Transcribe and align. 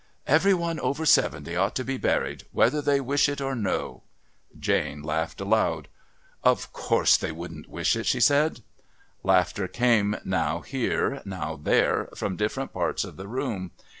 "Every 0.25 0.55
one 0.55 0.79
over 0.79 1.05
seventy 1.05 1.55
ought 1.55 1.75
to 1.75 1.83
be 1.83 1.95
buried 1.97 2.45
whether 2.51 2.81
they 2.81 2.99
wish 2.99 3.29
it 3.29 3.39
or 3.39 3.53
no." 3.53 4.01
Joan 4.59 5.03
laughed 5.03 5.39
aloud. 5.39 5.89
"Of 6.43 6.73
course 6.73 7.15
they 7.17 7.31
wouldn't 7.31 7.69
wish 7.69 7.95
it," 7.95 8.07
she 8.07 8.19
said. 8.19 8.61
Laughter 9.21 9.67
came, 9.67 10.15
now 10.25 10.61
here, 10.61 11.21
now 11.23 11.55
there, 11.55 12.09
from 12.15 12.35
different 12.35 12.73
parts 12.73 13.03
of 13.03 13.15
the 13.15 13.27
room. 13.27 13.73